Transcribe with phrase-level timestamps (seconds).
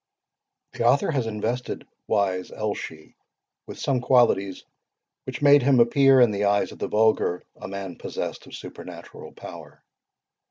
[0.73, 3.13] The author has invested Wise Elshie
[3.67, 4.63] with some qualities
[5.25, 9.31] which made him appear, in the eyes of the vulgar, a man possessed of supernatural
[9.33, 9.83] power.